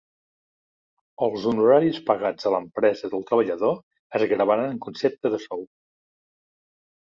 [1.25, 3.77] Els honoraris pagats a l'empresa del treballador
[4.21, 5.63] es gravaran en concepte de sou.